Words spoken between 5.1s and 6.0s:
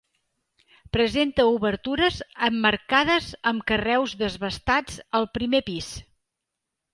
al primer pis.